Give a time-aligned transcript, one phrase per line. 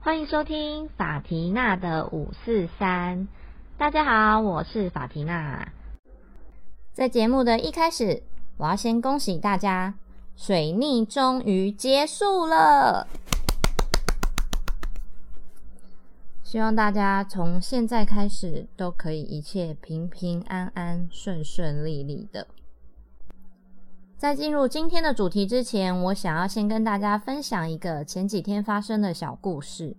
[0.00, 3.26] 欢迎收听法缇娜的五四三。
[3.78, 5.68] 大家好，我是法缇娜。
[6.92, 8.22] 在节目的一开始，
[8.58, 9.94] 我要先恭喜大家，
[10.36, 13.06] 水逆终于结束了。
[16.52, 22.46] 希望大家从现在开始都可以一切平平安安、顺顺利利的。
[24.18, 29.96] 在进入今天的主题之前，我想要先跟大家分享一个前几天发生的小故事。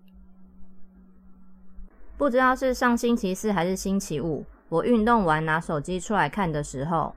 [2.20, 7.16] 不知道是上星期四还是星期五，我运动完拿手机出来看的时候，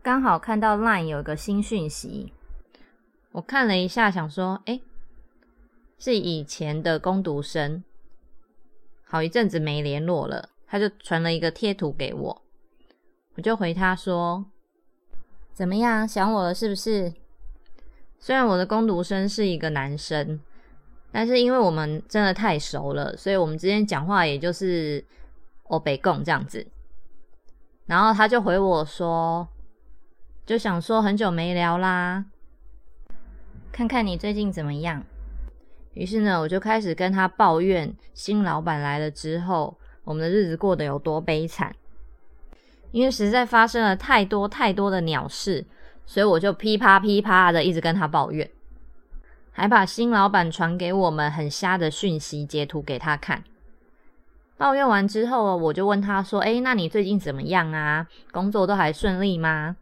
[0.00, 2.32] 刚好看到 LINE 有一个新讯息。
[3.32, 4.80] 我看了一下，想说：“哎，
[5.98, 7.82] 是以前的攻读生。”
[9.10, 12.42] 好一阵子没联络了，他就传了一个贴图给我，
[13.36, 14.44] 我就回他说
[15.54, 17.10] ：“怎么样，想我了是不是？”
[18.20, 20.38] 虽然我的攻读生是一个男生，
[21.10, 25.02] 但是因为我们真的太熟了，所以我们之间讲话也就是
[25.68, 26.66] “哦北共”这样子。
[27.86, 29.48] 然后他就回我说
[30.44, 32.26] ：“就想说很久没聊啦，
[33.72, 35.02] 看看你最近怎么样。”
[35.98, 41.74] 于是呢，我就开始跟他抱怨新老板来了之后，我们的日子过得有多悲惨。
[42.92, 45.64] 因为实在发生了太多太多的鸟事，
[46.06, 48.48] 所以我就噼啪噼啪的一直跟他抱怨，
[49.50, 53.42] 还把新老板传给我们很瞎的讯息截图给他看。
[54.56, 58.06] 抱怨完之后，我就问他说：“哎，那你最近怎么样啊？
[58.30, 59.74] 工作都还顺利吗？”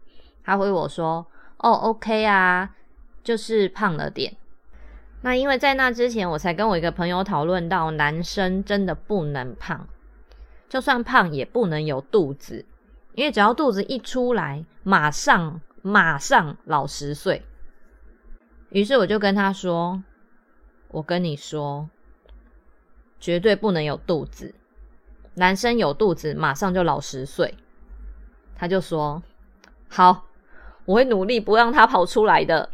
[0.42, 1.26] 他回我说
[1.60, 2.74] ：“哦，OK 啊，
[3.22, 4.34] 就是胖了点。”
[5.26, 9.88] 那因为在那之前，我才跟我一个朋友讨论到，男生真的不能胖，
[10.68, 12.64] 就算胖也不能有肚子，
[13.14, 17.42] 因为只要肚子一出来，马上马上老十岁。
[18.68, 20.00] 于是我就跟他说
[20.90, 21.90] ：“我跟你说，
[23.18, 24.54] 绝对不能有肚子，
[25.34, 27.52] 男生有肚子马上就老十岁。”
[28.54, 29.20] 他就说
[29.90, 30.26] ：“好，
[30.84, 32.70] 我会努力不让他跑出来的。”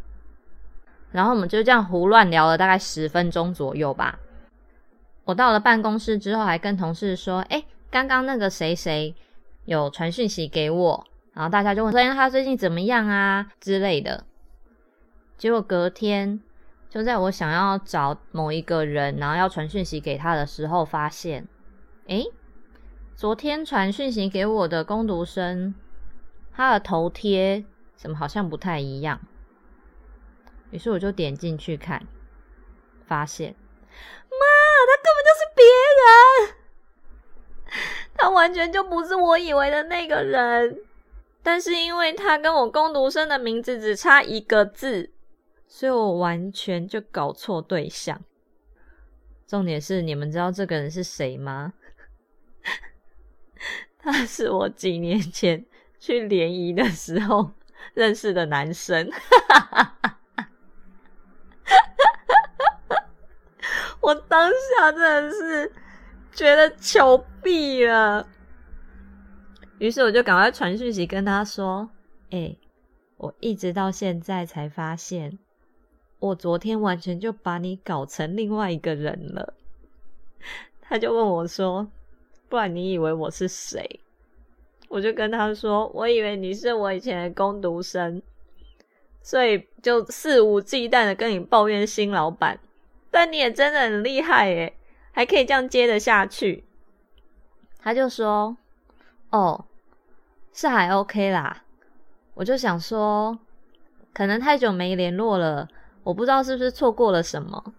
[1.12, 4.19] 然后我们就这样胡乱聊了大概十分钟左右吧。
[5.25, 9.15] 我到了办公室之后，还跟同事说：“哎，刚刚那个谁谁
[9.67, 14.25] 有传讯息给我。”然后大家就问：“说他最近怎么样啊？”之类的。
[15.39, 16.41] 结果隔天，
[16.91, 21.47] 就在我想要找某一个人，然后要传讯息给他的时候，发现，
[22.09, 22.25] 哎，
[23.15, 25.75] 昨天传讯息给我的攻读生，
[26.53, 27.65] 他的头贴
[27.97, 29.21] 怎么好像不太一样？
[30.72, 32.05] 于是我就点进去看，
[33.06, 34.44] 发现，妈，
[34.88, 35.65] 他根本就是别
[36.00, 37.77] 人，
[38.15, 40.81] 他完全就不是我以为的那个人。
[41.44, 45.11] 但是因为他跟我攻读生的名字只差一个字，
[45.66, 48.22] 所以我完全就搞错对象。
[49.47, 51.75] 重点是，你们知道这个人是谁吗？
[53.99, 55.66] 他是我几年前
[55.99, 57.53] 去联谊的时候
[57.93, 59.11] 认识的男生。
[64.12, 65.73] 我当下真的是
[66.34, 68.28] 觉得糗毙了，
[69.78, 71.89] 于是我就赶快传讯息跟他说
[72.28, 72.55] ：“哎，
[73.17, 75.39] 我一直到现在才发现，
[76.19, 79.55] 我昨天完全就把你搞成另外一个人了。”
[80.83, 81.89] 他就问我说
[82.50, 83.99] ：“不然你以为我是谁？”
[84.91, 88.21] 我就跟他说：“我以为你是我以前的攻读生，
[89.23, 92.61] 所以就肆无忌惮的跟你抱怨新老板。”
[93.12, 94.75] 但你也真的很厉害耶，
[95.12, 96.65] 还可以这样接得下去。
[97.78, 98.56] 他就说
[99.31, 99.67] ：“哦，
[100.53, 101.62] 是还 OK 啦。”
[102.34, 103.39] 我就想说，
[104.15, 105.69] 可能太久没联络了，
[106.03, 107.75] 我不知道是不是错过了什么。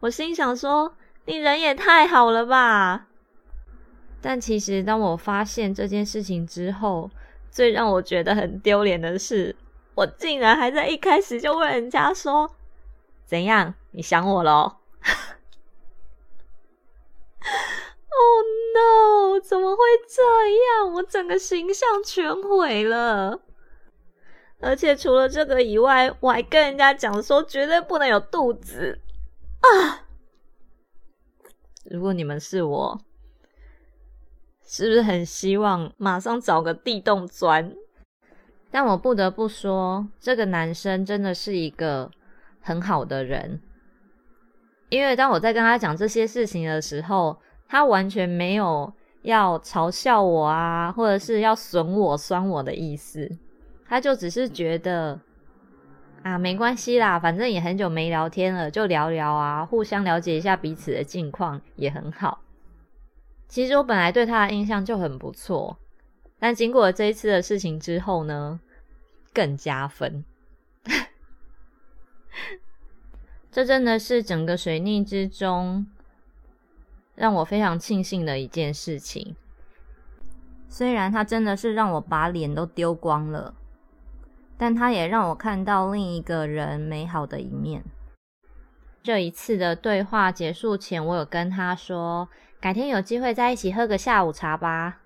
[0.00, 0.94] 我心想说
[1.26, 3.08] ：“你人也太好了吧！”
[4.22, 7.10] 但其实，当我发现这件事情之后，
[7.50, 9.54] 最让我觉得很丢脸的是，
[9.94, 12.50] 我竟然还在一开始就问人家说
[13.26, 14.76] ：“怎样？”你想我喽？
[18.18, 18.44] Oh
[18.74, 19.40] no！
[19.40, 20.22] 怎么会这
[20.84, 20.92] 样？
[20.92, 23.40] 我整个形象全毁了。
[24.60, 29.00] 而且除了这个以外，我还跟人家讲说绝对不能有肚子
[29.60, 30.04] 啊！
[31.84, 33.00] 如果你们是我，
[34.62, 37.74] 是不是很希望马上找个地洞钻？
[38.70, 42.10] 但我不得不说，这个男生真的是一个
[42.60, 43.62] 很好的人。
[44.88, 47.36] 因为当我在跟他讲这些事情的时候，
[47.68, 48.92] 他完全没有
[49.22, 53.30] 要嘲笑我啊，或者是要损我、酸我的意思。
[53.88, 55.20] 他就只是觉得
[56.22, 62.40] 啊，没关系啦，反正也很久没聊天了，就聊聊啊，互相了解一下彼此的近况也很好。
[63.48, 65.78] 其实我本来对他的印象就很不错，
[66.38, 68.60] 但经过了这一次的事情之后呢，
[69.32, 70.24] 更加分。
[73.56, 75.86] 这真的是整个水逆之中
[77.14, 79.34] 让我非常庆幸的一件事情。
[80.68, 83.54] 虽然他真的是让我把脸都丢光了，
[84.58, 87.82] 但他也让我看到另一个人美好的一面。
[89.02, 92.28] 这一次的对话结束前，我有跟他说，
[92.60, 95.00] 改天有机会再一起喝个下午茶吧。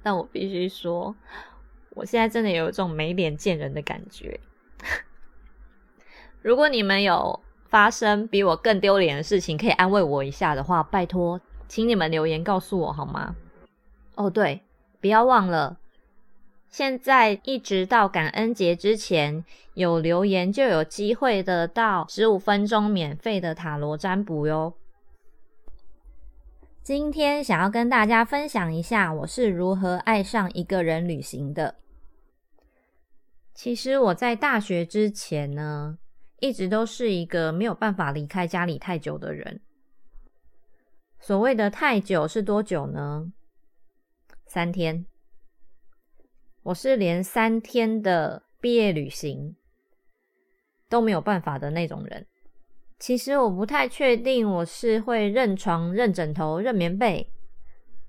[0.00, 1.16] 但我必须说，
[1.90, 4.38] 我现在真的有一种没脸见人的感觉。
[6.42, 13.36] 如果你们有发生比我更丢脸的事情，可以安慰我一下的话，拜托，请你们留言告诉我好吗？
[14.16, 14.60] 哦，对，
[15.00, 15.78] 不要忘了。
[16.68, 19.44] 现在一直到感恩节之前，
[19.74, 24.74] 有留言就有机会得到十五分钟免费的塔罗占卜哟。
[26.82, 31.76] 今天想要跟大家分享一下我是如何爱上一个人旅行的。
[33.54, 35.98] 其实我在大学之前呢，
[36.42, 39.60] 一直都是一个没有办法离开家里太久的人。
[41.20, 43.32] 所谓的太久是多久呢？
[44.46, 45.06] 三天。
[46.64, 49.54] 我是连三天的毕业旅行
[50.88, 52.26] 都没有办法的那种人。
[52.98, 57.30] 其实我不太确定我是会认床、认枕头、认棉被，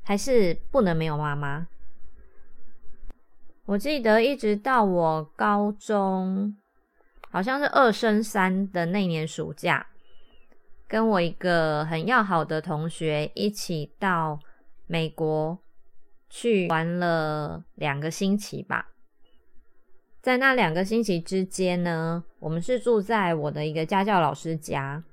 [0.01, 1.67] 还是不能没有妈妈。
[3.65, 6.57] 我记得一直到我高中，
[7.33, 9.87] 好像是二升三的那年暑假，
[10.87, 14.39] 跟我一个很要好的同学一起到
[14.87, 15.59] 美国。
[16.35, 18.87] 去玩了两个星期吧，
[20.19, 25.03] 在那两个星期之间呢，我们是住在我的一个家教老师家。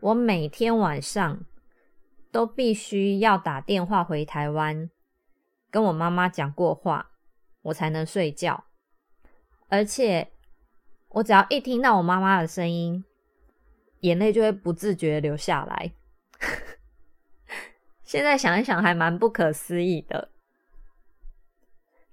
[0.00, 1.44] 我每天晚上
[2.32, 4.88] 都必须要打电话回台湾，
[5.70, 7.10] 跟我妈妈讲过话，
[7.60, 8.64] 我才能睡觉。
[9.68, 10.32] 而且，
[11.08, 13.04] 我只要一听到我妈妈的声音，
[14.00, 15.92] 眼泪就会不自觉流下来。
[18.04, 20.30] 现在想一想，还蛮不可思议的。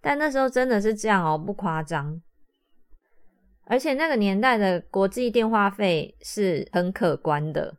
[0.02, 2.22] 但那时候真的是这样哦，不夸张。
[3.66, 7.78] 而且那个年代的国际电话费是很可观的，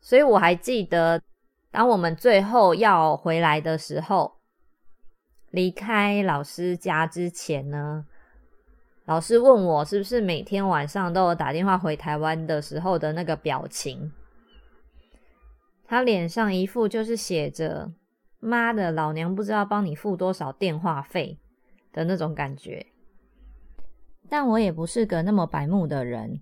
[0.00, 1.22] 所以我还记得，
[1.70, 4.38] 当我们最后要回来的时候，
[5.50, 8.04] 离开老师家之前呢，
[9.10, 14.12] 老师问我是不是每天晚上都有打电话回台湾的时候的那个表情。
[15.84, 17.90] 他脸上一副就是写着
[18.38, 21.40] “妈的，老娘不知道帮你付多少电话费”
[21.92, 22.86] 的那种感觉。
[24.28, 26.40] 但我也不是个那么白目的人。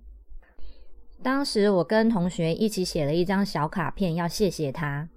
[1.22, 5.08] 当时我跟同学一起写了一张小卡片，要谢谢他。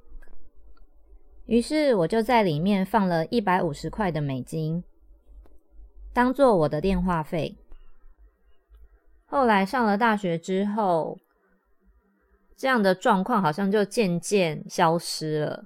[1.48, 4.86] 于是我就在里面放了一百五十块的美金，
[6.13, 7.58] 当做我的电话费。
[9.25, 11.19] 后来上了大学之后。
[12.58, 15.66] 这样的状况好像就渐渐消失了。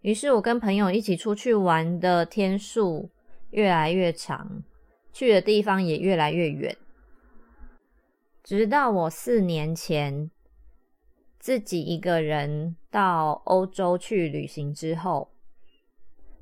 [0.00, 3.10] 于是我跟朋友一起出去玩的天数
[3.50, 4.64] 越来越长，
[5.12, 6.76] 去的地方也越来越远。
[8.42, 10.32] 直到我四年前
[11.38, 15.30] 自己一个人到欧洲去旅行之后，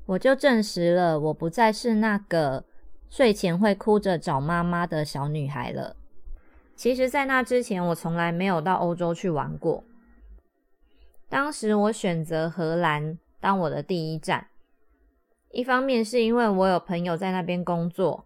[0.07, 2.65] 我就证实了我不再是那个
[3.09, 5.95] 睡前会哭着找妈妈的小女孩了。
[6.75, 9.83] 其实，在那之前，我从来没有到欧洲去玩过。
[11.29, 14.47] 当时我选择荷兰当我的第一站，
[15.51, 18.25] 一方面是因为我有朋友在那边工作，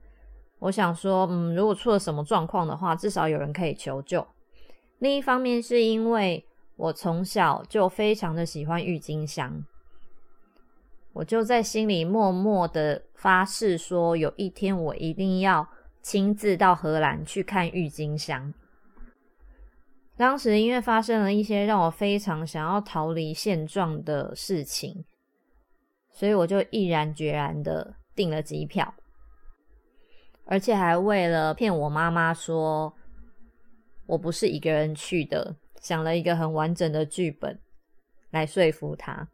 [0.60, 4.22] 我想说，嗯，如果出了什么状况的话，至少有人可以求救；
[5.00, 6.46] 另一方面是因为
[6.76, 9.64] 我从小就非常的喜欢郁金香，
[11.14, 15.68] 我就在心里默默的发誓说，有一天我一定要。
[16.04, 18.52] 亲自到荷兰去看郁金香。
[20.18, 25.06] 当时因为发生了一些让我非常想要逃离现状的事情，
[26.10, 28.92] 所以我就毅然决然的订了机票，
[30.46, 32.92] 而且还为了骗我妈妈说
[34.08, 37.60] 我不是一个人去的，想了一个很完整的剧本
[38.32, 39.30] 来说服她。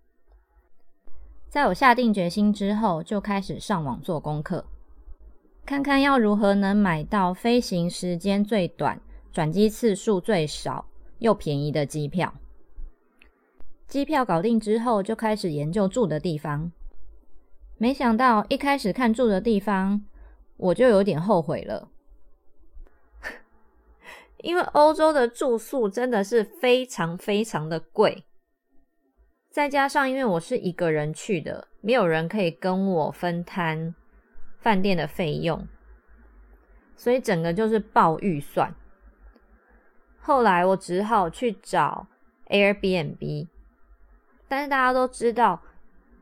[1.50, 4.66] 在我下定决心之后，就开始上网做功课。
[5.66, 9.02] 看看要如何能买到飞行时间最短、
[9.32, 10.86] 转机次数最少
[11.20, 12.34] 又便宜的机票。
[13.88, 16.72] 机票搞定之后，就开始研究住的地方。
[17.78, 20.04] 没想到一开始看住的地方，
[20.58, 21.90] 我就有点后悔了，
[24.44, 28.26] 因为欧洲的住宿真的是非常非常的贵，
[29.58, 33.96] 再加上因为我是一个人去的，没有人可以跟我分摊
[34.60, 35.68] 饭店的费用，
[36.96, 38.76] 所以整个就是爆预算。
[40.20, 42.06] 后来我只好去找
[42.50, 43.48] Airbnb。
[44.48, 45.60] 但是大家都知道，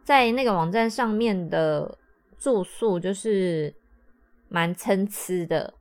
[0.05, 1.97] 在那个网站上面的
[2.37, 3.75] 住宿就是
[4.47, 5.73] 蛮参差的，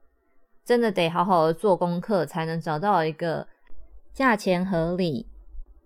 [0.65, 3.47] 真的得好好的做功课，才能找到一个
[4.13, 5.29] 价钱合理、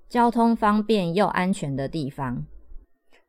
[0.08, 2.46] 交通方便又安全的地方。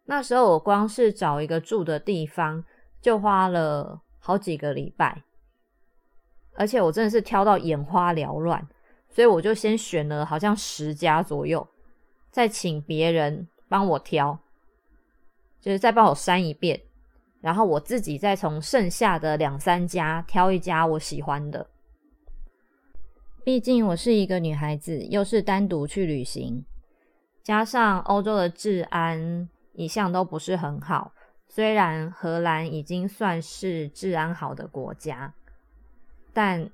[0.06, 2.64] 那时候我光是找一个住的地方，
[3.02, 5.24] 就花了好几个礼拜，
[6.56, 8.68] 而且我真的是挑到眼花缭乱，
[9.10, 11.68] 所以我就先选了好像十家左右。
[12.32, 14.40] 再请别人帮我挑，
[15.60, 16.80] 就是再帮我删一遍，
[17.42, 21.68] 然后我自己再从剩下的两三家挑一家我喜欢的。
[23.44, 26.66] 毕竟我是一个女孩子，又是单独去旅行，
[27.44, 31.14] 加上欧洲的治安一向都不是很好。
[31.48, 35.34] 虽然荷兰已经算是治安好的国家，
[36.32, 36.70] 但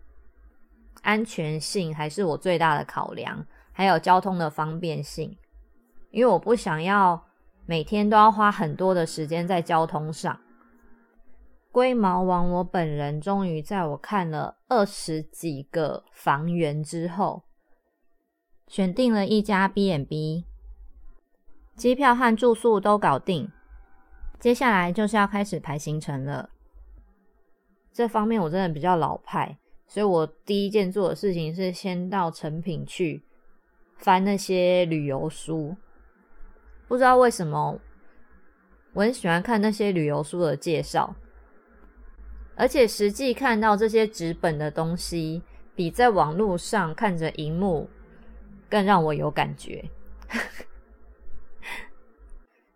[1.02, 5.38] 安全性还是我最大的考量，还有交通的方便性。
[6.12, 7.26] 因为我不想要
[7.66, 10.38] 每天都要花很多的时间在交通上。
[11.76, 17.44] 龟毛王，我本人终于在我看了二十几个房源之后，
[18.66, 20.46] 选定了一家 B&B，
[21.76, 23.52] 机票和住宿都搞定，
[24.40, 26.50] 接下来就是要开始排行程了。
[27.92, 33.22] 这方面我真的比较老派，所以我第一件做的事情是先到成品去
[33.98, 35.76] 翻那些旅游书。
[36.88, 37.78] 不知道为什么，
[38.94, 41.14] 我很喜欢看那些旅游书的介绍，
[42.56, 45.42] 而且实际看到这些纸本的东西，
[45.76, 47.90] 比在网络上看着荧幕
[48.70, 49.84] 更让我有感觉。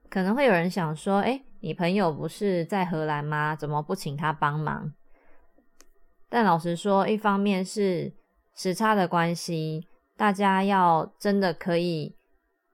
[0.09, 3.55] 可能会有人想说：“哎，你朋友不是在荷兰吗？
[3.55, 4.91] 怎么不请他帮忙？”
[6.27, 8.11] 但老实说，一方面是
[8.55, 12.15] 时差的关系，大家要真的可以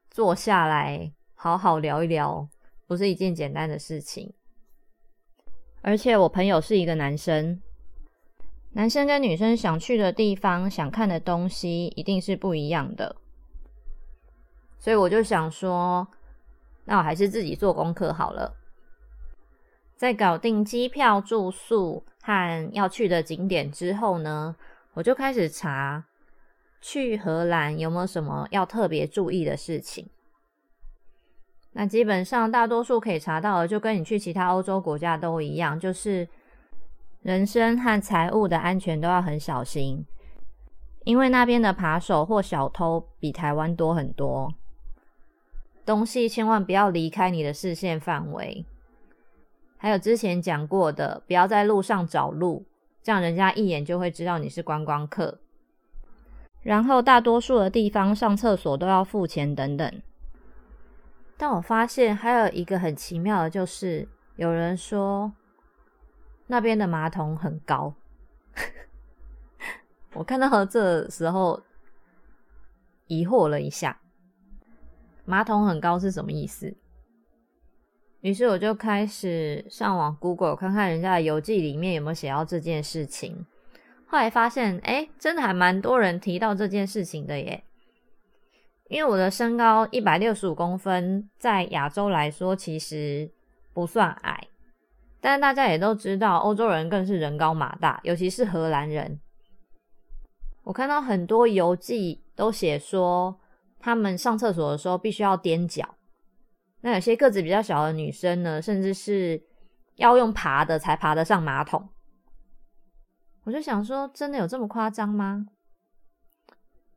[0.09, 1.12] 坐下来。
[1.35, 2.50] 好好聊一聊，
[2.88, 4.33] 不是一件简单的事情。
[5.88, 7.62] 而且我朋友是一个男生，
[8.72, 13.15] 男生跟女生想去的地方、想看的东西一定是不一样的。
[14.80, 16.08] 所以我就想说，
[16.86, 18.56] 那我还是自己做功课好了。
[19.96, 24.56] 在搞定机票、住宿和要去的景点之后呢，
[24.96, 26.04] 我就开始查
[26.82, 30.10] 去荷兰有没有什么要特别注意的事情。
[31.77, 36.25] 那基本上大多数可以查到的，就跟你去其他欧洲国家都一样，就是
[37.22, 40.05] 人身和财物的安全都要很小心，
[41.03, 44.53] 因为那边的扒手或小偷比台湾多很多。
[45.86, 48.65] 东西千万不要离开你的视线范围。
[49.77, 52.65] 还有之前讲过的，不要在路上找路，
[53.03, 55.39] 这样人家一眼就会知道你是观光客。
[56.62, 60.01] 然后大多数的地方上厕所都要付钱等等。
[61.38, 65.34] 但我发现还有一个很奇妙的，就是有人说
[66.48, 67.94] 那边的马桶很高。
[70.13, 71.62] 我看到这时候
[73.08, 74.00] 疑惑了一下，
[75.25, 76.74] 马桶很高是什么意思？
[78.22, 83.46] 于是我就开始上网 Google 看看人家的游记里面有没有写到这件事情。
[84.08, 87.63] 后来发现，哎，真的还蛮多人提到这件事情的耶。
[88.88, 93.32] 因为我的身高一百六十五公分，在亚洲来说其实
[93.74, 94.48] 不算矮，
[95.20, 99.20] 但是大家也都知道，欧洲人更是人高马大，尤其是荷兰人。
[100.63, 103.39] 我看到很多游记都写说，
[103.80, 105.96] 他们上厕所的时候必须要踮脚。
[106.82, 109.42] 那有些个子比较小的女生呢，甚至是
[109.96, 111.89] 要用爬的才爬得上马桶。
[113.46, 115.48] 我就想说，真的有这么夸张吗？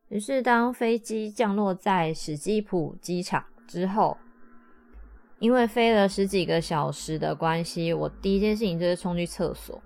[0.09, 4.17] 于是，当飞机降落在史基普机场之后，
[5.39, 9.81] 因为飞了十几个小时的关系，我第一件事情就是冲去厕所。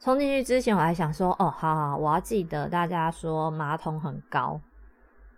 [0.00, 4.60] 冲进去之前，我还想说：“哦，好好，我要记得大家说马桶很高，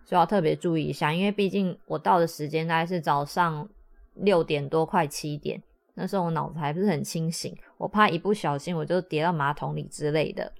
[0.05, 1.13] 所以要特别注意一下。
[1.13, 3.69] 因为毕竟我到的时间大概是早上
[4.15, 5.63] 六点多，快七点，
[5.95, 10.51] 那时候我脑子还不是很清醒，我怕一不小心我就跌到马桶里之类的。”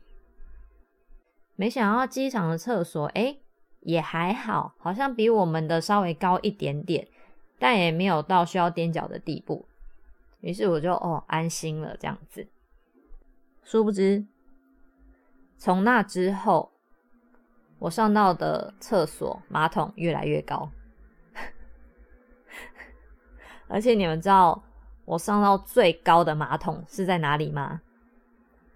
[1.57, 3.39] 没想到机场的厕所，哎，
[3.81, 7.09] 也还好，好像比我们的稍微高一点点，
[7.59, 9.67] 但也没有到需要踮脚的地步。
[10.41, 12.47] 于是我就哦安心了这样子。
[13.65, 14.25] 殊不知，
[15.57, 16.71] 从那之后，
[17.79, 20.71] 我上到的厕所马桶越来越高，
[23.67, 24.63] 而且你们知道
[25.05, 27.81] 我上到最高的马桶是在哪里吗？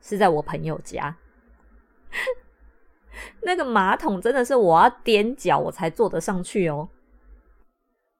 [0.00, 1.14] 是在我朋友家。
[3.42, 6.88] 那个马桶真的是我要踮脚我才坐得上去哦。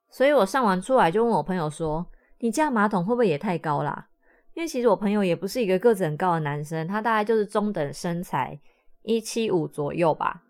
[0.08, 2.06] 所以我上完出来就问我朋友说
[2.40, 4.08] ：“你家马桶会不会也太高啦？”
[4.54, 8.58] 因为其实我朋友也不是一个个子很高的男生，他大概就是中等身材，
[9.02, 10.42] 一七五左右吧。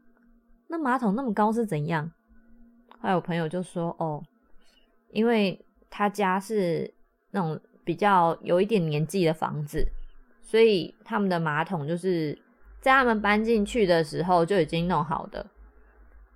[0.68, 2.10] 那马桶那么高是怎样？
[2.98, 4.22] 还有朋友就说：“哦，
[5.10, 6.92] 因为他家是
[7.30, 9.86] 那种比较有一点年纪的房子，
[10.42, 12.36] 所以他们的马桶就是
[12.80, 15.46] 在他们搬进去的时候就已经弄好的，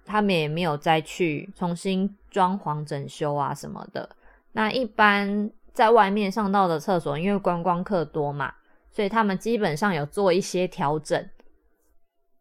[0.05, 4.17] 他们也没有再去重新装潢整修啊什么的。
[4.53, 8.55] 那一般。”在外面上到的厕所，因为观光客多嘛，
[8.93, 11.29] 所以他们基本上有做一些调整。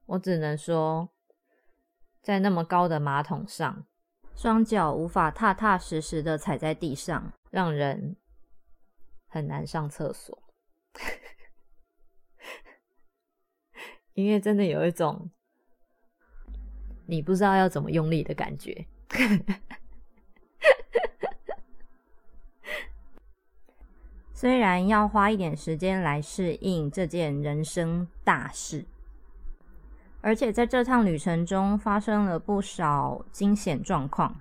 [0.05, 1.10] 我只能说，
[2.22, 3.88] 在那么高的马桶上，
[4.36, 8.15] 双脚无法踏踏实实的踩在地上，让人
[9.27, 10.38] 很难上厕所。
[14.13, 15.29] 因为真的有一种
[17.05, 18.86] 你不知道要怎么用力的感觉。
[24.34, 28.84] 虽然要花一点时间来适应这件人生大事，
[30.20, 34.36] 而且在这趟旅程中发生了不少惊险状况，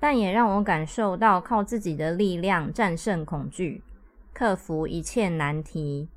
[0.00, 3.84] 但也让我感受到靠自己的力量战胜恐惧、
[4.32, 6.08] 克服一切难题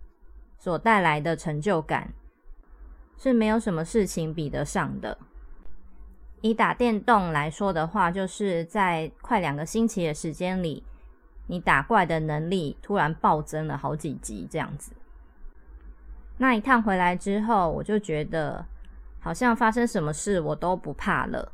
[0.58, 2.12] 所带来的成就感，
[3.22, 5.16] 是没有什么事情比得上的。
[6.42, 10.84] 以打电动来说的话，就是在快两个星期的时间里。
[11.46, 14.94] 你打怪的能力突然暴增了好几级，这样子。
[16.38, 18.65] 那一趟回来之后，我就觉得
[19.19, 21.52] 好像发生什么事我都不怕了。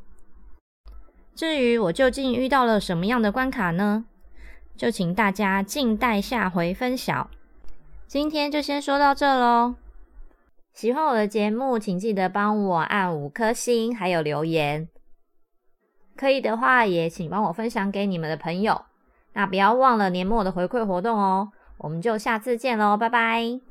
[1.34, 4.06] 至于我究竟遇到了什么样的关卡呢？
[4.74, 7.28] 就请大家静待下回分晓。
[8.06, 9.74] 今天就先说到这喽。
[10.78, 14.88] 喜欢我的节目，请记得帮我按五颗星，还有留言。
[16.16, 18.82] 可以的话，也请帮我分享给你们的朋友。
[19.32, 23.67] 那不要忘了年末的回馈活动哦，我们就下次见喽，拜拜。